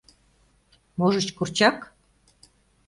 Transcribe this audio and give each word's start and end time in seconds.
Можыч, 0.97 1.27
курчак. 1.37 1.77